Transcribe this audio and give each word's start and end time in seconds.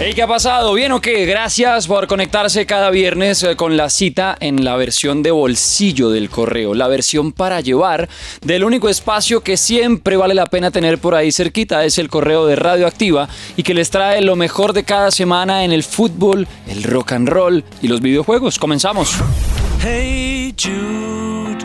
Hey, 0.00 0.12
¿qué 0.14 0.22
ha 0.22 0.28
pasado? 0.28 0.74
¿Bien 0.74 0.92
o 0.92 1.00
qué? 1.00 1.26
Gracias 1.26 1.88
por 1.88 2.06
conectarse 2.06 2.66
cada 2.66 2.88
viernes 2.90 3.42
eh, 3.42 3.56
con 3.56 3.76
la 3.76 3.90
cita 3.90 4.36
en 4.38 4.64
la 4.64 4.76
versión 4.76 5.24
de 5.24 5.32
bolsillo 5.32 6.10
del 6.10 6.30
correo, 6.30 6.72
la 6.72 6.86
versión 6.86 7.32
para 7.32 7.60
llevar 7.60 8.08
del 8.40 8.62
único 8.62 8.88
espacio 8.88 9.40
que 9.40 9.56
siempre 9.56 10.16
vale 10.16 10.34
la 10.34 10.46
pena 10.46 10.70
tener 10.70 10.98
por 10.98 11.16
ahí 11.16 11.32
cerquita, 11.32 11.84
es 11.84 11.98
el 11.98 12.08
correo 12.08 12.46
de 12.46 12.54
Radioactiva 12.54 13.28
y 13.56 13.64
que 13.64 13.74
les 13.74 13.90
trae 13.90 14.20
lo 14.20 14.36
mejor 14.36 14.72
de 14.72 14.84
cada 14.84 15.10
semana 15.10 15.64
en 15.64 15.72
el 15.72 15.82
fútbol, 15.82 16.46
el 16.68 16.84
rock 16.84 17.12
and 17.12 17.28
roll 17.28 17.64
y 17.82 17.88
los 17.88 18.00
videojuegos. 18.00 18.60
Comenzamos. 18.60 19.16
Hey 19.82 20.54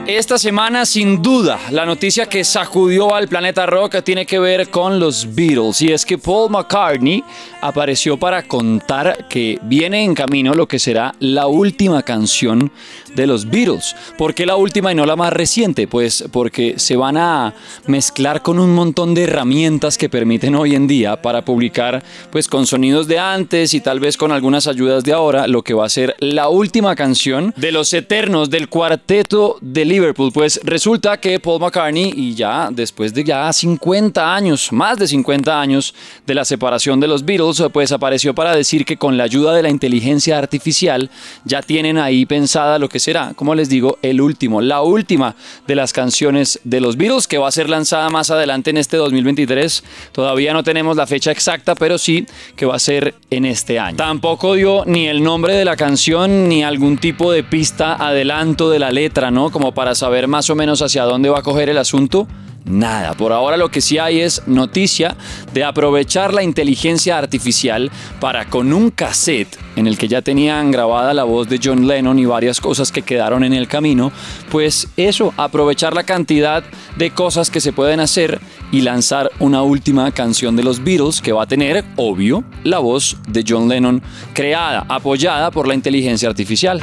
Esta 0.07 0.37
semana, 0.37 0.85
sin 0.85 1.21
duda, 1.21 1.57
la 1.71 1.85
noticia 1.85 2.25
que 2.25 2.43
sacudió 2.43 3.15
al 3.15 3.29
planeta 3.29 3.65
rock 3.65 4.03
tiene 4.03 4.25
que 4.25 4.37
ver 4.37 4.69
con 4.69 4.99
los 4.99 5.33
Beatles. 5.33 5.81
Y 5.81 5.93
es 5.93 6.05
que 6.05 6.17
Paul 6.17 6.51
McCartney 6.51 7.23
apareció 7.61 8.17
para 8.17 8.43
contar 8.43 9.29
que 9.29 9.57
viene 9.63 10.03
en 10.03 10.13
camino 10.13 10.55
lo 10.55 10.67
que 10.67 10.77
será 10.77 11.15
la 11.19 11.47
última 11.47 12.03
canción 12.03 12.69
de 13.15 13.27
los 13.27 13.49
Beatles. 13.49 13.95
¿Por 14.17 14.33
qué 14.33 14.45
la 14.45 14.57
última 14.57 14.91
y 14.91 14.95
no 14.95 15.05
la 15.05 15.15
más 15.15 15.31
reciente? 15.31 15.87
Pues 15.87 16.25
porque 16.33 16.73
se 16.77 16.97
van 16.97 17.15
a 17.15 17.53
mezclar 17.87 18.41
con 18.41 18.59
un 18.59 18.75
montón 18.75 19.13
de 19.13 19.23
herramientas 19.23 19.97
que 19.97 20.09
permiten 20.09 20.55
hoy 20.55 20.75
en 20.75 20.85
día 20.85 21.21
para 21.21 21.45
publicar 21.45 22.03
pues 22.29 22.49
con 22.49 22.67
sonidos 22.67 23.07
de 23.07 23.19
antes 23.19 23.73
y 23.73 23.79
tal 23.79 24.01
vez 24.01 24.17
con 24.17 24.33
algunas 24.33 24.67
ayudas 24.67 25.05
de 25.05 25.13
ahora 25.13 25.47
lo 25.47 25.61
que 25.61 25.73
va 25.73 25.85
a 25.85 25.89
ser 25.89 26.17
la 26.19 26.49
última 26.49 26.95
canción 26.97 27.53
de 27.55 27.71
los 27.71 27.93
eternos 27.93 28.49
del 28.49 28.67
cuarteto 28.67 29.57
de 29.61 29.85
Liverpool. 29.93 30.31
Pues 30.33 30.59
resulta 30.63 31.17
que 31.17 31.39
Paul 31.39 31.61
McCartney 31.61 32.11
y 32.15 32.33
ya 32.33 32.69
después 32.71 33.13
de 33.13 33.23
ya 33.23 33.53
50 33.53 34.33
años, 34.33 34.71
más 34.71 34.97
de 34.97 35.07
50 35.07 35.61
años 35.61 35.93
de 36.25 36.33
la 36.33 36.45
separación 36.45 36.99
de 36.99 37.07
los 37.07 37.23
Beatles, 37.23 37.63
pues 37.71 37.91
apareció 37.91 38.33
para 38.33 38.55
decir 38.55 38.85
que 38.85 38.97
con 38.97 39.17
la 39.17 39.25
ayuda 39.25 39.53
de 39.53 39.61
la 39.61 39.69
inteligencia 39.69 40.39
artificial 40.39 41.11
ya 41.45 41.61
tienen 41.61 41.99
ahí 41.99 42.25
pensada 42.25 42.79
lo 42.79 42.89
que 42.89 42.99
será, 42.99 43.33
como 43.35 43.53
les 43.53 43.69
digo, 43.69 43.99
el 44.01 44.19
último, 44.19 44.61
la 44.61 44.81
última 44.81 45.35
de 45.67 45.75
las 45.75 45.93
canciones 45.93 46.59
de 46.63 46.81
los 46.81 46.97
Beatles 46.97 47.27
que 47.27 47.37
va 47.37 47.47
a 47.47 47.51
ser 47.51 47.69
lanzada 47.69 48.09
más 48.09 48.31
adelante 48.31 48.71
en 48.71 48.77
este 48.77 48.97
2023. 48.97 49.83
Todavía 50.11 50.53
no 50.53 50.63
tenemos 50.63 50.97
la 50.97 51.05
fecha 51.05 51.31
exacta, 51.31 51.75
pero 51.75 51.99
sí 51.99 52.25
que 52.55 52.65
va 52.65 52.75
a 52.75 52.79
ser 52.79 53.13
en 53.29 53.45
este 53.45 53.77
año. 53.77 53.97
Tampoco 53.97 54.55
dio 54.55 54.85
ni 54.85 55.07
el 55.07 55.21
nombre 55.21 55.53
de 55.55 55.65
la 55.65 55.75
canción 55.75 56.49
ni 56.49 56.63
algún 56.63 56.97
tipo 56.97 57.31
de 57.31 57.43
pista 57.43 57.93
adelanto 57.95 58.69
de 58.69 58.79
la 58.79 58.91
letra, 58.91 59.29
¿no? 59.29 59.51
Como 59.51 59.73
para 59.73 59.82
saber 59.93 60.27
más 60.27 60.49
o 60.49 60.55
menos 60.55 60.81
hacia 60.81 61.03
dónde 61.03 61.29
va 61.29 61.39
a 61.39 61.43
coger 61.43 61.69
el 61.69 61.77
asunto 61.77 62.27
nada. 62.65 63.13
Por 63.13 63.31
ahora 63.31 63.57
lo 63.57 63.69
que 63.69 63.81
sí 63.81 63.97
hay 63.97 64.21
es 64.21 64.41
noticia 64.47 65.15
de 65.53 65.63
aprovechar 65.63 66.33
la 66.33 66.43
inteligencia 66.43 67.17
artificial 67.17 67.91
para 68.19 68.45
con 68.45 68.73
un 68.73 68.89
cassette 68.89 69.57
en 69.75 69.87
el 69.87 69.97
que 69.97 70.07
ya 70.07 70.21
tenían 70.21 70.71
grabada 70.71 71.13
la 71.13 71.23
voz 71.23 71.49
de 71.49 71.59
John 71.61 71.87
Lennon 71.87 72.19
y 72.19 72.25
varias 72.25 72.61
cosas 72.61 72.91
que 72.91 73.01
quedaron 73.01 73.43
en 73.43 73.53
el 73.53 73.67
camino, 73.67 74.11
pues 74.51 74.87
eso, 74.97 75.33
aprovechar 75.35 75.93
la 75.93 76.03
cantidad 76.03 76.63
de 76.95 77.11
cosas 77.11 77.49
que 77.49 77.59
se 77.59 77.73
pueden 77.73 77.99
hacer 77.99 78.39
y 78.71 78.81
lanzar 78.81 79.31
una 79.39 79.63
última 79.63 80.11
canción 80.11 80.55
de 80.55 80.63
los 80.63 80.83
Beatles 80.83 81.21
que 81.21 81.33
va 81.33 81.43
a 81.43 81.47
tener, 81.47 81.83
obvio, 81.95 82.43
la 82.63 82.79
voz 82.79 83.17
de 83.27 83.43
John 83.47 83.67
Lennon 83.67 84.01
creada, 84.33 84.85
apoyada 84.87 85.49
por 85.51 85.67
la 85.67 85.73
inteligencia 85.73 86.29
artificial. 86.29 86.79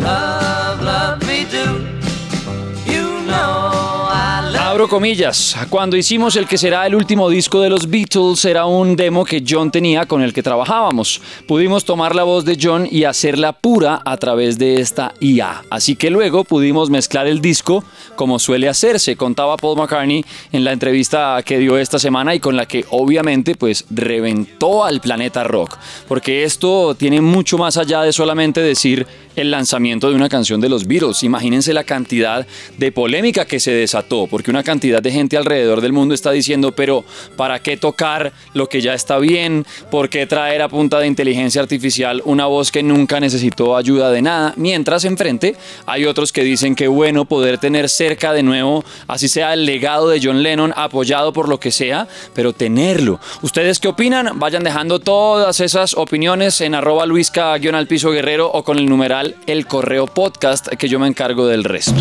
Abro 4.80 4.88
comillas, 4.88 5.58
cuando 5.68 5.94
hicimos 5.94 6.36
el 6.36 6.46
que 6.46 6.56
será 6.56 6.86
el 6.86 6.94
último 6.94 7.28
disco 7.28 7.60
de 7.60 7.68
los 7.68 7.90
Beatles 7.90 8.42
era 8.46 8.64
un 8.64 8.96
demo 8.96 9.26
que 9.26 9.44
John 9.46 9.70
tenía 9.70 10.06
con 10.06 10.22
el 10.22 10.32
que 10.32 10.42
trabajábamos. 10.42 11.20
Pudimos 11.46 11.84
tomar 11.84 12.14
la 12.14 12.22
voz 12.22 12.46
de 12.46 12.56
John 12.58 12.88
y 12.90 13.04
hacerla 13.04 13.52
pura 13.52 14.00
a 14.02 14.16
través 14.16 14.56
de 14.56 14.80
esta 14.80 15.12
IA. 15.20 15.64
Así 15.68 15.96
que 15.96 16.08
luego 16.08 16.44
pudimos 16.44 16.88
mezclar 16.88 17.26
el 17.26 17.42
disco 17.42 17.84
como 18.16 18.38
suele 18.38 18.70
hacerse, 18.70 19.16
contaba 19.16 19.58
Paul 19.58 19.76
McCartney 19.76 20.24
en 20.50 20.64
la 20.64 20.72
entrevista 20.72 21.42
que 21.44 21.58
dio 21.58 21.76
esta 21.76 21.98
semana 21.98 22.34
y 22.34 22.40
con 22.40 22.56
la 22.56 22.64
que 22.64 22.86
obviamente 22.88 23.56
pues 23.56 23.84
reventó 23.90 24.86
al 24.86 25.02
planeta 25.02 25.44
rock. 25.44 25.76
Porque 26.08 26.44
esto 26.44 26.94
tiene 26.94 27.20
mucho 27.20 27.58
más 27.58 27.76
allá 27.76 28.00
de 28.00 28.14
solamente 28.14 28.62
decir 28.62 29.06
el 29.36 29.50
lanzamiento 29.50 30.08
de 30.08 30.16
una 30.16 30.28
canción 30.28 30.60
de 30.60 30.68
los 30.68 30.86
Beatles. 30.86 31.22
Imagínense 31.22 31.72
la 31.72 31.84
cantidad 31.84 32.46
de 32.78 32.92
polémica 32.92 33.44
que 33.44 33.60
se 33.60 33.72
desató, 33.72 34.26
porque 34.26 34.50
una 34.50 34.62
cantidad 34.70 35.02
de 35.02 35.10
gente 35.10 35.36
alrededor 35.36 35.80
del 35.80 35.92
mundo 35.92 36.14
está 36.14 36.30
diciendo, 36.30 36.70
pero 36.70 37.04
¿para 37.34 37.58
qué 37.58 37.76
tocar 37.76 38.32
lo 38.54 38.68
que 38.68 38.80
ya 38.80 38.94
está 38.94 39.18
bien? 39.18 39.66
¿Por 39.90 40.08
qué 40.08 40.28
traer 40.28 40.62
a 40.62 40.68
punta 40.68 41.00
de 41.00 41.08
inteligencia 41.08 41.60
artificial 41.60 42.22
una 42.24 42.46
voz 42.46 42.70
que 42.70 42.84
nunca 42.84 43.18
necesitó 43.18 43.76
ayuda 43.76 44.12
de 44.12 44.22
nada? 44.22 44.54
Mientras 44.56 45.04
enfrente 45.04 45.56
hay 45.86 46.04
otros 46.04 46.30
que 46.30 46.44
dicen 46.44 46.76
que 46.76 46.86
bueno 46.86 47.24
poder 47.24 47.58
tener 47.58 47.88
cerca 47.88 48.32
de 48.32 48.44
nuevo, 48.44 48.84
así 49.08 49.26
sea 49.26 49.54
el 49.54 49.66
legado 49.66 50.08
de 50.08 50.20
John 50.22 50.40
Lennon, 50.40 50.72
apoyado 50.76 51.32
por 51.32 51.48
lo 51.48 51.58
que 51.58 51.72
sea, 51.72 52.06
pero 52.32 52.52
tenerlo. 52.52 53.18
¿Ustedes 53.42 53.80
qué 53.80 53.88
opinan? 53.88 54.38
Vayan 54.38 54.62
dejando 54.62 55.00
todas 55.00 55.58
esas 55.58 55.94
opiniones 55.94 56.60
en 56.60 56.76
arroba 56.76 57.06
luisca-al 57.06 57.86
piso 57.88 58.12
guerrero 58.12 58.48
o 58.52 58.62
con 58.62 58.78
el 58.78 58.86
numeral 58.86 59.34
el 59.48 59.66
correo 59.66 60.06
podcast 60.06 60.68
que 60.68 60.88
yo 60.88 61.00
me 61.00 61.08
encargo 61.08 61.48
del 61.48 61.64
resto. 61.64 62.00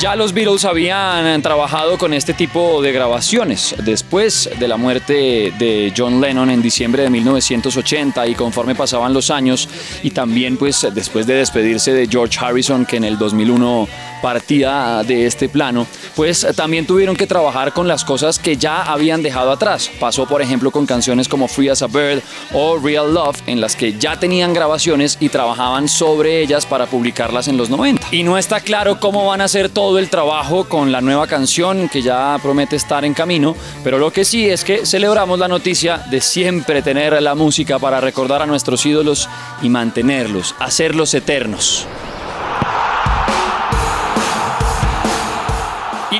Ya 0.00 0.16
los 0.16 0.32
Beatles 0.32 0.64
habían 0.64 1.42
trabajado 1.42 1.98
con 1.98 2.14
este 2.14 2.32
tipo 2.32 2.80
de 2.80 2.90
grabaciones. 2.90 3.74
Después 3.84 4.48
de 4.58 4.66
la 4.66 4.78
muerte 4.78 5.52
de 5.58 5.92
John 5.94 6.22
Lennon 6.22 6.48
en 6.48 6.62
diciembre 6.62 7.02
de 7.02 7.10
1980 7.10 8.26
y 8.26 8.34
conforme 8.34 8.74
pasaban 8.74 9.12
los 9.12 9.30
años 9.30 9.68
y 10.02 10.10
también 10.12 10.56
pues 10.56 10.88
después 10.94 11.26
de 11.26 11.34
despedirse 11.34 11.92
de 11.92 12.06
George 12.06 12.38
Harrison 12.40 12.86
que 12.86 12.96
en 12.96 13.04
el 13.04 13.18
2001 13.18 13.88
partía 14.20 15.02
de 15.06 15.26
este 15.26 15.48
plano, 15.48 15.86
pues 16.16 16.46
también 16.56 16.86
tuvieron 16.86 17.16
que 17.16 17.26
trabajar 17.26 17.72
con 17.72 17.88
las 17.88 18.04
cosas 18.04 18.38
que 18.38 18.56
ya 18.56 18.82
habían 18.82 19.22
dejado 19.22 19.50
atrás. 19.50 19.90
Pasó 19.98 20.26
por 20.26 20.42
ejemplo 20.42 20.70
con 20.70 20.86
canciones 20.86 21.28
como 21.28 21.48
Free 21.48 21.68
as 21.68 21.82
a 21.82 21.86
Bird 21.86 22.22
o 22.52 22.78
Real 22.78 23.12
Love 23.12 23.42
en 23.46 23.60
las 23.60 23.76
que 23.76 23.98
ya 23.98 24.18
tenían 24.18 24.52
grabaciones 24.52 25.16
y 25.20 25.28
trabajaban 25.28 25.88
sobre 25.88 26.40
ellas 26.42 26.66
para 26.66 26.86
publicarlas 26.86 27.48
en 27.48 27.56
los 27.56 27.70
90. 27.70 28.08
Y 28.10 28.22
no 28.22 28.38
está 28.38 28.60
claro 28.60 29.00
cómo 29.00 29.26
van 29.26 29.40
a 29.40 29.44
hacer 29.44 29.68
todo 29.68 29.98
el 29.98 30.10
trabajo 30.10 30.64
con 30.68 30.92
la 30.92 31.00
nueva 31.00 31.26
canción 31.26 31.88
que 31.88 32.02
ya 32.02 32.38
promete 32.42 32.76
estar 32.76 33.04
en 33.04 33.14
camino, 33.14 33.56
pero 33.84 33.98
lo 33.98 34.12
que 34.12 34.24
sí 34.24 34.48
es 34.48 34.64
que 34.64 34.86
celebramos 34.86 35.38
la 35.38 35.48
noticia 35.48 35.98
de 36.10 36.20
siempre 36.20 36.82
tener 36.82 37.20
la 37.22 37.34
música 37.34 37.78
para 37.78 38.00
recordar 38.00 38.42
a 38.42 38.46
nuestros 38.46 38.84
ídolos 38.86 39.28
y 39.62 39.68
mantenerlos, 39.68 40.54
hacerlos 40.58 41.14
eternos. 41.14 41.86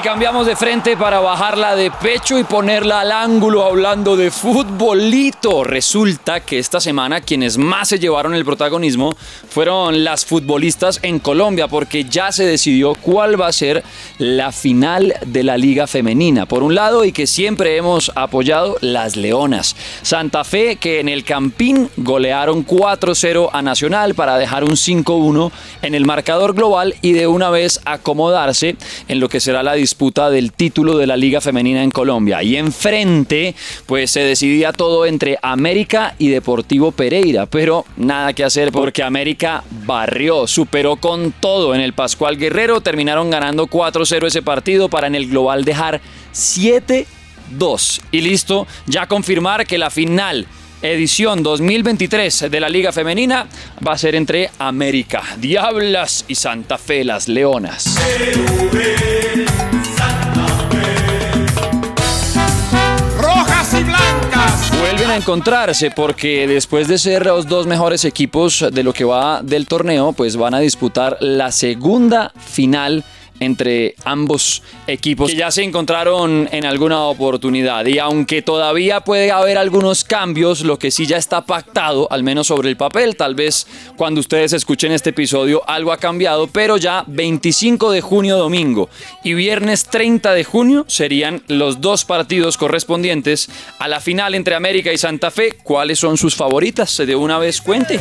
Cambiamos 0.03 0.47
de 0.47 0.57
frente 0.57 0.97
para 0.97 1.21
bajarla 1.21 1.77
de 1.77 1.91
pecho 1.91 2.39
y 2.39 2.45
ponerla 2.45 3.01
al 3.01 3.13
ángulo 3.13 3.65
hablando 3.65 4.17
de 4.17 4.31
futbolito. 4.31 5.63
Resulta 5.63 6.41
que 6.41 6.59
esta 6.59 6.81
semana 6.81 7.21
quienes 7.21 7.59
más 7.59 7.89
se 7.89 7.99
llevaron 7.99 8.35
el 8.35 8.47
protagonismo 8.47 9.15
fueron 9.51 10.03
las 10.03 10.25
futbolistas 10.25 11.01
en 11.03 11.19
Colombia 11.19 11.69
porque 11.69 12.05
ya 12.05 12.33
se 12.33 12.47
decidió 12.47 12.95
cuál 12.95 13.39
va 13.39 13.49
a 13.49 13.53
ser 13.53 13.85
la 14.17 14.53
final 14.53 15.15
de 15.27 15.43
la 15.43 15.59
liga 15.59 15.87
femenina. 15.87 16.47
Por 16.47 16.63
un 16.63 16.75
lado 16.75 17.05
y 17.05 17.13
que 17.13 17.27
siempre 17.27 17.77
hemos 17.77 18.11
apoyado 18.15 18.79
las 18.81 19.17
Leonas. 19.17 19.77
Santa 20.01 20.45
Fe 20.45 20.77
que 20.77 21.01
en 21.01 21.11
el 21.11 21.25
Campín 21.25 21.91
golearon 21.99 22.67
4-0 22.67 23.51
a 23.53 23.61
Nacional 23.61 24.15
para 24.15 24.39
dejar 24.39 24.65
un 24.65 24.77
5-1 24.77 25.53
en 25.83 25.95
el 25.95 26.07
marcador 26.07 26.55
global 26.55 26.95
y 27.03 27.13
de 27.13 27.27
una 27.27 27.51
vez 27.51 27.81
acomodarse 27.85 28.77
en 29.07 29.21
lo 29.21 29.29
que 29.29 29.41
será 29.41 29.63
la 29.63 29.75
disputa 29.75 29.90
del 30.31 30.53
título 30.53 30.97
de 30.99 31.07
la 31.07 31.17
Liga 31.17 31.41
Femenina 31.41 31.83
en 31.83 31.91
Colombia. 31.91 32.43
Y 32.43 32.57
enfrente, 32.57 33.55
pues 33.87 34.11
se 34.11 34.21
decidía 34.21 34.73
todo 34.73 35.07
entre 35.07 35.39
América 35.43 36.15
y 36.19 36.29
Deportivo 36.29 36.93
Pereira, 36.93 37.47
pero 37.47 37.85
nada 37.97 38.33
que 38.33 38.45
hacer 38.45 38.73
porque 38.73 39.03
América 39.03 39.65
barrió, 39.85 40.47
superó 40.47 40.97
con 40.97 41.33
todo 41.33 41.75
en 41.75 41.81
el 41.81 41.93
Pascual 41.93 42.37
Guerrero, 42.37 42.81
terminaron 42.81 43.31
ganando 43.31 43.67
4-0 43.67 44.27
ese 44.27 44.43
partido 44.43 44.89
para 44.89 45.07
en 45.07 45.15
el 45.15 45.29
global 45.29 45.65
dejar 45.65 46.01
7 46.33 47.07
2. 47.59 48.01
Y 48.13 48.21
listo, 48.21 48.67
ya 48.87 49.07
confirmar 49.07 49.67
que 49.67 49.79
la 49.79 49.91
final 49.91 50.47
edición 50.83 51.43
2023 51.43 52.51
de 52.51 52.61
la 52.61 52.69
Liga 52.69 52.93
Femenina 52.93 53.47
va 53.87 53.93
a 53.93 53.99
ser 53.99 54.15
entre 54.15 54.51
América 54.59 55.23
Diablas 55.39 56.25
y 56.29 56.35
Santa 56.35 56.79
Fe 56.79 57.05
las 57.05 57.29
Leonas. 57.29 57.97
A 65.11 65.17
encontrarse 65.17 65.91
porque 65.91 66.47
después 66.47 66.87
de 66.87 66.97
ser 66.97 67.27
los 67.27 67.49
dos 67.49 67.67
mejores 67.67 68.05
equipos 68.05 68.65
de 68.73 68.85
lo 68.85 68.93
que 68.93 69.03
va 69.03 69.43
del 69.43 69.67
torneo, 69.67 70.13
pues 70.13 70.37
van 70.37 70.55
a 70.55 70.61
disputar 70.61 71.17
la 71.19 71.51
segunda 71.51 72.33
final 72.37 73.03
entre 73.41 73.95
ambos 74.05 74.63
equipos 74.87 75.31
que 75.31 75.37
ya 75.37 75.51
se 75.51 75.63
encontraron 75.63 76.49
en 76.53 76.65
alguna 76.65 77.03
oportunidad. 77.05 77.87
Y 77.87 77.99
aunque 77.99 78.43
todavía 78.43 79.01
puede 79.01 79.33
haber 79.33 79.59
algunos 79.59 80.05
cambios, 80.05 80.61
lo 80.61 80.79
que 80.79 80.91
sí 80.91 81.07
ya 81.07 81.17
está 81.17 81.45
pactado, 81.45 82.07
al 82.11 82.23
menos 82.23 82.47
sobre 82.47 82.69
el 82.69 82.77
papel, 82.77 83.17
tal 83.17 83.35
vez 83.35 83.67
cuando 83.97 84.21
ustedes 84.21 84.53
escuchen 84.53 84.93
este 84.93 85.11
episodio 85.11 85.63
algo 85.69 85.93
ha 85.93 85.97
cambiado, 85.97 86.47
pero 86.47 86.77
ya 86.77 87.05
25 87.07 87.91
de 87.91 88.01
junio 88.01 88.37
domingo 88.37 88.89
y 89.25 89.35
viernes 89.35 89.87
30 89.87 90.33
de 90.33 90.45
junio 90.45 90.85
serían 90.87 91.43
los 91.49 91.81
dos 91.81 92.05
partidos 92.05 92.57
correspondientes 92.57 93.49
a 93.79 93.89
la 93.89 94.01
final 94.01 94.35
entre 94.35 94.55
América 94.55 94.93
y 94.93 94.99
Santa 94.99 95.31
Fe. 95.31 95.57
¿Cuáles 95.63 95.99
son 95.99 96.17
sus 96.17 96.35
favoritas? 96.35 96.91
Se 96.91 97.07
de 97.07 97.17
una 97.17 97.39
vez 97.39 97.61
cuente. 97.61 98.01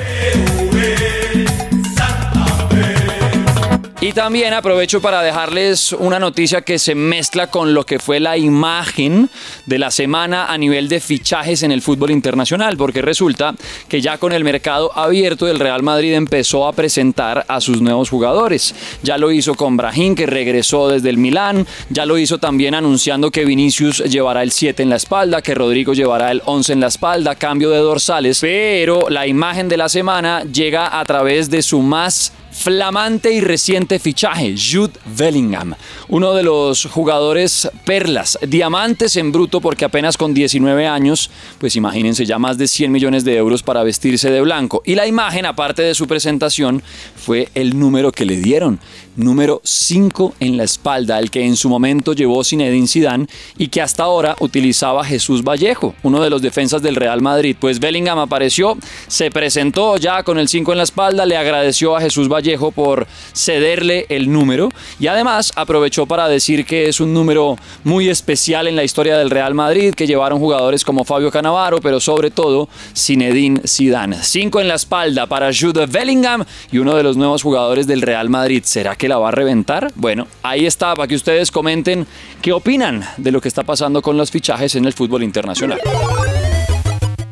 Y 4.02 4.14
también 4.14 4.54
aprovecho 4.54 5.02
para 5.02 5.22
dejarles 5.22 5.92
una 5.92 6.20
noticia 6.20 6.62
que 6.62 6.80
se 6.80 6.96
mezcla 6.96 7.48
con 7.48 7.74
lo 7.74 7.86
que 7.86 8.00
fue 8.00 8.22
la 8.22 8.38
imagen 8.38 9.30
de 9.66 9.78
la 9.78 9.92
semana 9.92 10.46
a 10.46 10.58
nivel 10.58 10.88
de 10.88 11.02
fichajes 11.02 11.64
en 11.64 11.74
el 11.74 11.82
fútbol 11.82 12.12
internacional, 12.12 12.78
porque 12.78 13.02
resulta 13.02 13.56
que 13.90 14.00
ya 14.00 14.18
con 14.18 14.32
el 14.32 14.46
mercado 14.46 14.98
abierto 14.98 15.50
el 15.50 15.60
Real 15.60 15.84
Madrid 15.84 16.14
empezó 16.14 16.66
a 16.66 16.72
presentar 16.72 17.44
a 17.50 17.60
sus 17.60 17.82
nuevos 17.82 18.10
jugadores. 18.10 18.74
Ya 19.04 19.18
lo 19.18 19.34
hizo 19.34 19.56
con 19.56 19.76
Brahim, 19.76 20.16
que 20.16 20.26
regresó 20.26 20.88
desde 20.88 21.10
el 21.10 21.18
Milán, 21.18 21.68
ya 21.90 22.06
lo 22.06 22.18
hizo 22.18 22.38
también 22.38 22.76
anunciando 22.76 23.32
que 23.32 23.44
Vinicius 23.44 23.98
llevará 24.06 24.44
el 24.44 24.54
7 24.54 24.82
en 24.82 24.92
la 24.92 24.96
espalda, 24.96 25.42
que 25.42 25.56
Rodrigo 25.56 25.92
llevará 25.94 26.32
el 26.32 26.42
11 26.46 26.72
en 26.72 26.80
la 26.80 26.88
espalda, 26.88 27.36
cambio 27.36 27.70
de 27.70 27.80
dorsales, 27.80 28.40
pero 28.40 29.10
la 29.10 29.28
imagen 29.28 29.68
de 29.68 29.76
la 29.76 29.90
semana 29.90 30.46
llega 30.46 30.98
a 30.98 31.04
través 31.04 31.50
de 31.50 31.62
su 31.62 31.82
más 31.82 32.32
flamante 32.52 33.32
y 33.32 33.42
reciente 33.42 34.00
fichaje, 34.00 34.56
Jude 34.58 34.94
Bellingham, 35.18 35.76
uno 36.08 36.34
de 36.34 36.44
los 36.44 36.86
jugadores 36.86 37.70
perlas, 37.86 38.38
diamantes 38.48 39.16
en 39.16 39.32
bruto 39.32 39.62
porque 39.62 39.86
apenas 39.86 40.18
con 40.18 40.34
19 40.34 40.88
años, 40.88 41.30
pues 41.60 41.76
imagínense 41.76 42.26
ya 42.26 42.40
más 42.40 42.58
de 42.58 42.68
100 42.68 42.92
millones 42.92 43.24
de 43.24 43.38
euros 43.38 43.64
para 43.64 43.84
vestirse 43.84 44.32
de 44.32 44.42
blanco. 44.42 44.82
Y 44.86 44.96
la 44.96 45.08
imagen, 45.08 45.46
aparte 45.46 45.84
de 45.84 45.96
su 45.96 46.08
presentación, 46.08 46.82
fue 47.16 47.50
el 47.56 47.78
número 47.78 48.12
que 48.12 48.26
le 48.26 48.38
dieron, 48.38 48.80
número 49.16 49.62
5 49.64 50.36
en 50.40 50.58
la 50.58 50.64
espalda, 50.64 51.20
el 51.20 51.30
que 51.30 51.46
en 51.46 51.56
su 51.56 51.70
momento 51.70 52.14
llevó 52.14 52.44
Zinedine 52.44 52.88
Zidane 52.88 53.28
y 53.58 53.68
que 53.68 53.82
hasta 53.82 54.04
ahora 54.04 54.36
utilizaba 54.40 55.04
Jesús 55.04 55.44
Vallejo, 55.44 55.94
uno 56.04 56.22
de 56.22 56.30
los 56.30 56.42
defensas 56.42 56.82
del 56.82 56.96
Real 56.96 57.22
Madrid. 57.22 57.56
Pues 57.60 57.80
Bellingham 57.80 58.20
apareció, 58.20 58.78
se 59.08 59.30
presentó 59.30 59.98
ya 59.98 60.24
con 60.24 60.40
el 60.40 60.48
5 60.48 60.72
en 60.72 60.78
la 60.78 60.84
espalda, 60.84 61.26
le 61.26 61.38
agradeció 61.38 61.96
a 61.96 62.02
Jesús 62.02 62.28
Vallejo 62.28 62.39
por 62.74 63.08
cederle 63.34 64.06
el 64.10 64.32
número 64.32 64.70
y 65.00 65.08
además 65.08 65.52
aprovechó 65.56 66.06
para 66.06 66.28
decir 66.28 66.66
que 66.66 66.88
es 66.88 67.00
un 67.00 67.14
número 67.14 67.58
muy 67.84 68.10
especial 68.10 68.68
en 68.68 68.76
la 68.76 68.84
historia 68.84 69.18
del 69.18 69.30
Real 69.30 69.54
Madrid, 69.54 69.94
que 69.94 70.08
llevaron 70.08 70.40
jugadores 70.40 70.84
como 70.84 71.04
Fabio 71.04 71.32
Canavaro, 71.32 71.80
pero 71.82 72.00
sobre 72.00 72.32
todo 72.32 72.70
Zinedine 72.96 73.62
Zidane. 73.68 74.18
5 74.22 74.62
en 74.62 74.68
la 74.68 74.76
espalda 74.76 75.28
para 75.28 75.52
Jude 75.54 75.86
Bellingham 75.86 76.46
y 76.72 76.78
uno 76.78 76.96
de 76.96 77.04
los 77.04 77.18
nuevos 77.18 77.44
jugadores 77.44 77.88
del 77.88 78.02
Real 78.02 78.30
Madrid. 78.30 78.64
¿Será 78.66 78.96
que 78.96 79.08
la 79.08 79.18
va 79.18 79.30
a 79.30 79.32
reventar? 79.32 79.92
Bueno, 79.96 80.28
ahí 80.42 80.66
está 80.66 80.94
para 80.96 81.08
que 81.08 81.16
ustedes 81.16 81.52
comenten 81.52 82.08
qué 82.42 82.54
opinan 82.54 83.04
de 83.18 83.32
lo 83.32 83.42
que 83.42 83.48
está 83.48 83.64
pasando 83.64 84.02
con 84.02 84.18
los 84.18 84.32
fichajes 84.32 84.76
en 84.76 84.86
el 84.86 84.94
fútbol 84.94 85.24
internacional. 85.24 85.80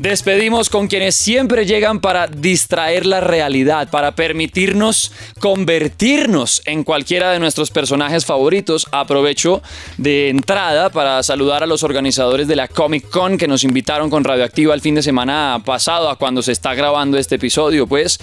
Despedimos 0.08 0.70
con 0.70 0.88
quienes 0.88 1.18
siempre 1.18 1.66
llegan 1.66 2.00
para 2.00 2.28
distraer 2.28 3.06
la 3.06 3.20
realidad, 3.20 3.90
para 3.90 4.16
permitirnos 4.16 5.12
convertirnos 5.42 6.62
en 6.64 6.86
cualquiera 6.86 7.32
de 7.32 7.40
nuestros 7.40 7.72
personajes 7.72 8.26
favoritos. 8.26 8.88
Aprovecho 8.94 9.62
de 9.98 10.30
entrada 10.30 10.92
para 10.92 11.22
saludar 11.24 11.62
a 11.62 11.66
los 11.66 11.84
organizadores 11.84 12.48
de 12.48 12.56
la 12.56 12.70
Comic 12.70 13.10
Con 13.10 13.38
que 13.38 13.50
nos 13.50 13.66
invitaron 13.66 14.10
con 14.10 14.24
Radioactiva 14.24 14.74
el 14.74 14.80
fin 14.80 14.96
de 14.96 15.04
semana 15.04 15.62
pasado, 15.66 16.10
a 16.10 16.16
cuando 16.16 16.42
se 16.42 16.54
está 16.54 16.74
grabando 16.74 17.18
este 17.18 17.36
episodio. 17.36 17.86
Pues 17.86 18.18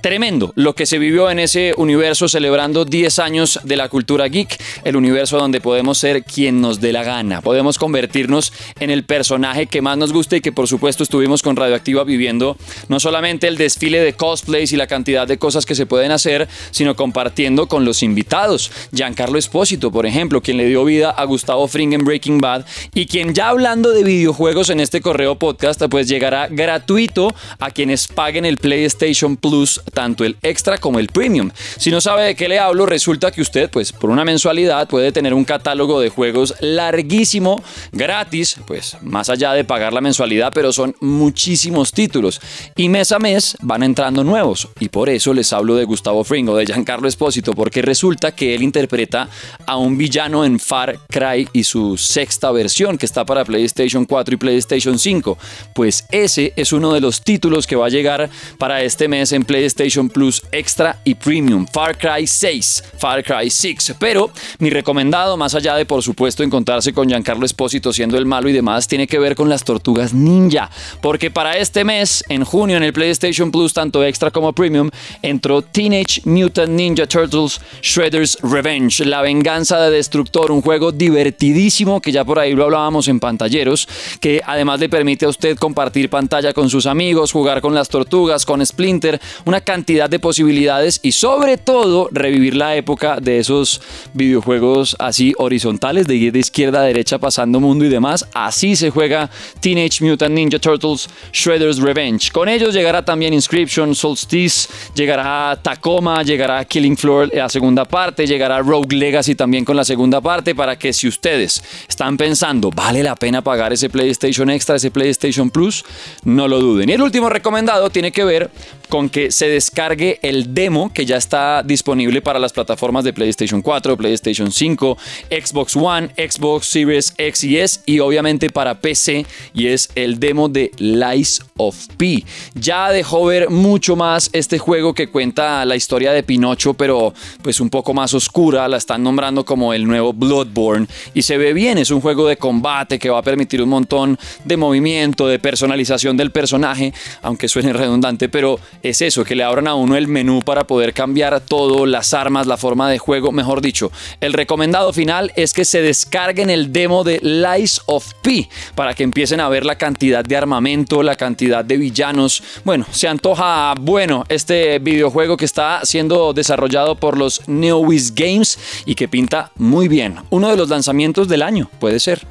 Tremendo 0.00 0.52
lo 0.56 0.74
que 0.74 0.86
se 0.86 0.98
vivió 0.98 1.30
en 1.30 1.38
ese 1.38 1.74
universo 1.76 2.26
celebrando 2.26 2.86
10 2.86 3.18
años 3.18 3.60
de 3.64 3.76
la 3.76 3.90
cultura 3.90 4.28
geek, 4.28 4.58
el 4.84 4.96
universo 4.96 5.36
donde 5.36 5.60
podemos 5.60 5.98
ser 5.98 6.24
quien 6.24 6.62
nos 6.62 6.80
dé 6.80 6.92
la 6.92 7.02
gana, 7.02 7.42
podemos 7.42 7.78
convertirnos 7.78 8.52
en 8.78 8.88
el 8.88 9.04
personaje 9.04 9.66
que 9.66 9.82
más 9.82 9.98
nos 9.98 10.14
guste 10.14 10.38
y 10.38 10.40
que 10.40 10.52
por 10.52 10.68
supuesto 10.68 11.02
estuvimos 11.02 11.42
con 11.42 11.54
Radioactiva 11.54 12.04
viviendo 12.04 12.56
no 12.88 12.98
solamente 12.98 13.46
el 13.46 13.58
desfile 13.58 14.00
de 14.00 14.14
cosplays 14.14 14.72
y 14.72 14.76
la 14.76 14.86
cantidad 14.86 15.28
de 15.28 15.36
cosas 15.36 15.66
que 15.66 15.74
se 15.74 15.84
pueden 15.84 16.12
hacer, 16.12 16.48
sino 16.70 16.96
compartiendo 16.96 17.68
con 17.68 17.84
los 17.84 18.02
invitados. 18.02 18.72
Giancarlo 18.94 19.38
Espósito, 19.38 19.90
por 19.90 20.06
ejemplo, 20.06 20.40
quien 20.40 20.56
le 20.56 20.66
dio 20.66 20.82
vida 20.84 21.10
a 21.10 21.24
Gustavo 21.24 21.68
Fring 21.68 21.92
en 21.92 22.04
Breaking 22.04 22.38
Bad 22.38 22.64
y 22.94 23.04
quien 23.04 23.34
ya 23.34 23.50
hablando 23.50 23.90
de 23.90 24.02
videojuegos 24.02 24.70
en 24.70 24.80
este 24.80 25.02
correo 25.02 25.38
podcast, 25.38 25.82
pues 25.90 26.08
llegará 26.08 26.48
gratuito 26.48 27.34
a 27.58 27.70
quienes 27.70 28.08
paguen 28.08 28.46
el 28.46 28.56
PlayStation 28.56 29.36
Plus 29.36 29.80
tanto 29.90 30.24
el 30.24 30.36
extra 30.42 30.78
como 30.78 30.98
el 30.98 31.08
premium. 31.08 31.50
Si 31.76 31.90
no 31.90 32.00
sabe 32.00 32.24
de 32.24 32.34
qué 32.34 32.48
le 32.48 32.58
hablo, 32.58 32.86
resulta 32.86 33.30
que 33.30 33.42
usted, 33.42 33.70
pues 33.70 33.92
por 33.92 34.10
una 34.10 34.24
mensualidad 34.24 34.88
puede 34.88 35.12
tener 35.12 35.34
un 35.34 35.44
catálogo 35.44 36.00
de 36.00 36.08
juegos 36.08 36.54
larguísimo, 36.60 37.62
gratis, 37.92 38.56
pues 38.66 38.96
más 39.02 39.28
allá 39.28 39.52
de 39.52 39.64
pagar 39.64 39.92
la 39.92 40.00
mensualidad, 40.00 40.52
pero 40.54 40.72
son 40.72 40.94
muchísimos 41.00 41.92
títulos. 41.92 42.40
Y 42.76 42.88
mes 42.88 43.12
a 43.12 43.18
mes 43.18 43.56
van 43.60 43.82
entrando 43.82 44.24
nuevos. 44.24 44.68
Y 44.78 44.88
por 44.88 45.08
eso 45.08 45.34
les 45.34 45.52
hablo 45.52 45.74
de 45.76 45.84
Gustavo 45.84 46.24
Fringo, 46.24 46.56
de 46.56 46.66
Giancarlo 46.66 47.08
Espósito, 47.08 47.52
porque 47.54 47.82
resulta 47.82 48.32
que 48.32 48.54
él 48.54 48.62
interpreta 48.62 49.28
a 49.66 49.76
un 49.76 49.96
villano 49.98 50.44
en 50.44 50.58
Far 50.58 50.98
Cry 51.08 51.48
y 51.52 51.64
su 51.64 51.96
sexta 51.96 52.50
versión, 52.50 52.98
que 52.98 53.06
está 53.06 53.24
para 53.24 53.44
PlayStation 53.44 54.04
4 54.04 54.34
y 54.34 54.38
PlayStation 54.38 54.98
5. 54.98 55.38
Pues 55.74 56.04
ese 56.10 56.52
es 56.56 56.72
uno 56.72 56.92
de 56.92 57.00
los 57.00 57.22
títulos 57.22 57.66
que 57.66 57.76
va 57.76 57.86
a 57.86 57.90
llegar 57.90 58.30
para 58.58 58.82
este 58.82 59.08
mes 59.08 59.32
en 59.32 59.44
PlayStation 59.44 59.79
Plus 60.12 60.42
Extra 60.52 60.98
y 61.04 61.14
Premium, 61.14 61.66
Far 61.66 61.96
Cry 61.96 62.26
6, 62.26 62.84
Far 62.98 63.24
Cry 63.24 63.48
6. 63.48 63.94
Pero 63.98 64.30
mi 64.58 64.68
recomendado, 64.68 65.36
más 65.36 65.54
allá 65.54 65.74
de 65.74 65.86
por 65.86 66.02
supuesto 66.02 66.42
encontrarse 66.42 66.92
con 66.92 67.08
Giancarlo 67.08 67.46
Espósito 67.46 67.92
siendo 67.92 68.18
el 68.18 68.26
malo 68.26 68.48
y 68.48 68.52
demás, 68.52 68.86
tiene 68.86 69.06
que 69.06 69.18
ver 69.18 69.34
con 69.34 69.48
las 69.48 69.64
tortugas 69.64 70.12
ninja. 70.12 70.70
Porque 71.00 71.30
para 71.30 71.56
este 71.56 71.84
mes, 71.84 72.22
en 72.28 72.44
junio, 72.44 72.76
en 72.76 72.82
el 72.82 72.92
PlayStation 72.92 73.50
Plus, 73.50 73.72
tanto 73.72 74.04
Extra 74.04 74.30
como 74.30 74.52
Premium, 74.52 74.90
entró 75.22 75.62
Teenage 75.62 76.22
Mutant 76.24 76.72
Ninja 76.72 77.06
Turtles 77.06 77.60
Shredder's 77.82 78.36
Revenge, 78.42 79.04
la 79.06 79.22
venganza 79.22 79.80
de 79.80 79.90
Destructor, 79.90 80.52
un 80.52 80.60
juego 80.60 80.92
divertidísimo 80.92 82.00
que 82.00 82.12
ya 82.12 82.24
por 82.24 82.38
ahí 82.38 82.54
lo 82.54 82.64
hablábamos 82.64 83.08
en 83.08 83.18
pantalleros, 83.18 83.88
que 84.20 84.42
además 84.44 84.78
le 84.80 84.90
permite 84.90 85.24
a 85.24 85.30
usted 85.30 85.56
compartir 85.56 86.10
pantalla 86.10 86.52
con 86.52 86.68
sus 86.68 86.86
amigos, 86.86 87.32
jugar 87.32 87.60
con 87.60 87.74
las 87.74 87.88
tortugas, 87.88 88.44
con 88.44 88.64
Splinter, 88.64 89.20
una 89.46 89.60
cantidad 89.70 90.10
de 90.10 90.18
posibilidades 90.18 90.98
y 91.00 91.12
sobre 91.12 91.56
todo 91.56 92.08
revivir 92.10 92.56
la 92.56 92.74
época 92.74 93.20
de 93.20 93.38
esos 93.38 93.80
videojuegos 94.14 94.96
así 94.98 95.32
horizontales 95.38 96.08
de 96.08 96.16
izquierda 96.16 96.80
a 96.80 96.82
derecha 96.82 97.18
pasando 97.18 97.60
mundo 97.60 97.84
y 97.84 97.88
demás. 97.88 98.26
Así 98.34 98.74
se 98.74 98.90
juega 98.90 99.30
Teenage 99.60 100.04
Mutant 100.04 100.34
Ninja 100.34 100.58
Turtles 100.58 101.08
Shredder's 101.32 101.78
Revenge. 101.78 102.32
Con 102.32 102.48
ellos 102.48 102.74
llegará 102.74 103.04
también 103.04 103.32
Inscription, 103.32 103.94
Solstice, 103.94 104.68
llegará 104.96 105.56
Tacoma, 105.62 106.24
llegará 106.24 106.64
Killing 106.64 106.96
Floor 106.96 107.30
la 107.32 107.48
segunda 107.48 107.84
parte, 107.84 108.26
llegará 108.26 108.58
Rogue 108.58 108.96
Legacy 108.96 109.36
también 109.36 109.64
con 109.64 109.76
la 109.76 109.84
segunda 109.84 110.20
parte 110.20 110.56
para 110.56 110.76
que 110.76 110.92
si 110.92 111.06
ustedes 111.06 111.62
están 111.88 112.16
pensando, 112.16 112.72
¿vale 112.72 113.04
la 113.04 113.14
pena 113.14 113.40
pagar 113.40 113.72
ese 113.72 113.88
PlayStation 113.88 114.50
Extra, 114.50 114.74
ese 114.74 114.90
PlayStation 114.90 115.48
Plus? 115.48 115.84
No 116.24 116.48
lo 116.48 116.58
duden. 116.58 116.90
Y 116.90 116.94
el 116.94 117.02
último 117.02 117.28
recomendado 117.28 117.88
tiene 117.90 118.10
que 118.10 118.24
ver 118.24 118.50
con 118.90 119.08
que 119.08 119.30
se 119.30 119.48
descargue 119.48 120.18
el 120.20 120.52
demo 120.52 120.92
que 120.92 121.06
ya 121.06 121.16
está 121.16 121.62
disponible 121.62 122.20
para 122.20 122.38
las 122.38 122.52
plataformas 122.52 123.04
de 123.04 123.14
PlayStation 123.14 123.62
4, 123.62 123.96
PlayStation 123.96 124.52
5, 124.52 124.98
Xbox 125.30 125.76
One, 125.76 126.10
Xbox 126.16 126.66
Series 126.66 127.14
X 127.16 127.44
y 127.44 127.58
S 127.58 127.80
y 127.86 128.00
obviamente 128.00 128.50
para 128.50 128.80
PC 128.80 129.24
y 129.54 129.68
es 129.68 129.88
el 129.94 130.18
demo 130.18 130.48
de 130.48 130.72
Lies 130.78 131.40
of 131.56 131.86
P. 131.96 132.24
Ya 132.54 132.90
dejó 132.90 133.24
ver 133.24 133.48
mucho 133.48 133.96
más 133.96 134.28
este 134.32 134.58
juego 134.58 134.92
que 134.92 135.08
cuenta 135.08 135.64
la 135.64 135.76
historia 135.76 136.12
de 136.12 136.22
Pinocho, 136.22 136.74
pero 136.74 137.14
pues 137.42 137.60
un 137.60 137.70
poco 137.70 137.94
más 137.94 138.12
oscura, 138.12 138.66
la 138.68 138.76
están 138.76 139.02
nombrando 139.02 139.44
como 139.44 139.72
el 139.72 139.86
nuevo 139.86 140.12
Bloodborne 140.12 140.88
y 141.14 141.22
se 141.22 141.38
ve 141.38 141.52
bien, 141.52 141.78
es 141.78 141.90
un 141.90 142.00
juego 142.00 142.26
de 142.26 142.36
combate 142.36 142.98
que 142.98 143.08
va 143.08 143.18
a 143.18 143.22
permitir 143.22 143.62
un 143.62 143.68
montón 143.68 144.18
de 144.44 144.56
movimiento, 144.56 145.28
de 145.28 145.38
personalización 145.38 146.16
del 146.16 146.32
personaje, 146.32 146.92
aunque 147.22 147.48
suene 147.48 147.72
redundante, 147.72 148.28
pero 148.28 148.58
es 148.82 149.02
eso, 149.02 149.24
que 149.24 149.34
le 149.34 149.44
abran 149.44 149.66
a 149.66 149.74
uno 149.74 149.96
el 149.96 150.08
menú 150.08 150.40
para 150.40 150.66
poder 150.66 150.92
cambiar 150.92 151.40
todo, 151.40 151.86
las 151.86 152.14
armas, 152.14 152.46
la 152.46 152.56
forma 152.56 152.90
de 152.90 152.98
juego, 152.98 153.32
mejor 153.32 153.60
dicho. 153.60 153.92
El 154.20 154.32
recomendado 154.32 154.92
final 154.92 155.32
es 155.36 155.52
que 155.52 155.64
se 155.64 155.82
descarguen 155.82 156.50
el 156.50 156.72
demo 156.72 157.04
de 157.04 157.18
Lies 157.22 157.82
of 157.86 158.12
P 158.22 158.48
para 158.74 158.94
que 158.94 159.02
empiecen 159.02 159.40
a 159.40 159.48
ver 159.48 159.64
la 159.64 159.76
cantidad 159.76 160.24
de 160.24 160.36
armamento, 160.36 161.02
la 161.02 161.16
cantidad 161.16 161.64
de 161.64 161.76
villanos. 161.76 162.42
Bueno, 162.64 162.86
se 162.90 163.08
antoja 163.08 163.74
bueno 163.78 164.24
este 164.28 164.78
videojuego 164.78 165.36
que 165.36 165.44
está 165.44 165.80
siendo 165.84 166.32
desarrollado 166.32 166.94
por 166.94 167.16
los 167.16 167.48
NeoWiz 167.48 168.14
Games 168.14 168.58
y 168.86 168.94
que 168.94 169.08
pinta 169.08 169.52
muy 169.56 169.88
bien. 169.88 170.16
Uno 170.30 170.48
de 170.48 170.56
los 170.56 170.68
lanzamientos 170.68 171.28
del 171.28 171.42
año, 171.42 171.70
puede 171.78 172.00
ser. 172.00 172.26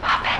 Puppet. 0.00 0.36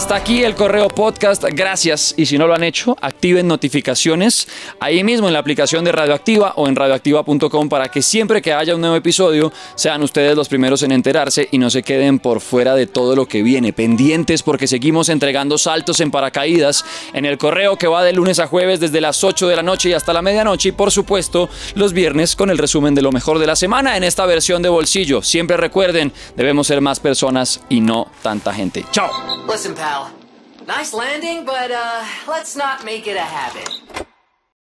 Hasta 0.00 0.16
aquí 0.16 0.42
el 0.42 0.54
correo 0.54 0.88
podcast. 0.88 1.44
Gracias. 1.52 2.14
Y 2.16 2.24
si 2.24 2.38
no 2.38 2.46
lo 2.46 2.54
han 2.54 2.64
hecho, 2.64 2.96
activen 3.02 3.46
notificaciones 3.46 4.48
ahí 4.80 5.04
mismo 5.04 5.26
en 5.26 5.34
la 5.34 5.40
aplicación 5.40 5.84
de 5.84 5.92
Radioactiva 5.92 6.54
o 6.56 6.68
en 6.68 6.74
radioactiva.com 6.74 7.68
para 7.68 7.90
que 7.90 8.00
siempre 8.00 8.40
que 8.40 8.54
haya 8.54 8.74
un 8.74 8.80
nuevo 8.80 8.96
episodio 8.96 9.52
sean 9.74 10.02
ustedes 10.02 10.34
los 10.34 10.48
primeros 10.48 10.82
en 10.82 10.92
enterarse 10.92 11.50
y 11.52 11.58
no 11.58 11.68
se 11.68 11.82
queden 11.82 12.18
por 12.18 12.40
fuera 12.40 12.74
de 12.74 12.86
todo 12.86 13.14
lo 13.14 13.26
que 13.26 13.42
viene. 13.42 13.74
Pendientes 13.74 14.42
porque 14.42 14.66
seguimos 14.66 15.10
entregando 15.10 15.58
saltos 15.58 16.00
en 16.00 16.10
paracaídas 16.10 16.82
en 17.12 17.26
el 17.26 17.36
correo 17.36 17.76
que 17.76 17.86
va 17.86 18.02
de 18.02 18.14
lunes 18.14 18.38
a 18.38 18.46
jueves 18.46 18.80
desde 18.80 19.02
las 19.02 19.22
8 19.22 19.48
de 19.48 19.56
la 19.56 19.62
noche 19.62 19.90
y 19.90 19.92
hasta 19.92 20.14
la 20.14 20.22
medianoche 20.22 20.70
y 20.70 20.72
por 20.72 20.90
supuesto 20.90 21.50
los 21.74 21.92
viernes 21.92 22.36
con 22.36 22.48
el 22.48 22.56
resumen 22.56 22.94
de 22.94 23.02
lo 23.02 23.12
mejor 23.12 23.38
de 23.38 23.46
la 23.46 23.54
semana 23.54 23.98
en 23.98 24.04
esta 24.04 24.24
versión 24.24 24.62
de 24.62 24.70
bolsillo. 24.70 25.20
Siempre 25.20 25.58
recuerden, 25.58 26.10
debemos 26.36 26.68
ser 26.68 26.80
más 26.80 27.00
personas 27.00 27.60
y 27.68 27.82
no 27.82 28.10
tanta 28.22 28.54
gente. 28.54 28.86
Chao. 28.92 29.10
Nice 30.66 30.94
landing, 30.94 31.44
but 31.44 31.72
uh, 31.72 32.06
let's 32.28 32.54
not 32.54 32.84
make 32.84 33.08
it 33.08 33.16
a 33.16 33.20
habit. 33.20 34.06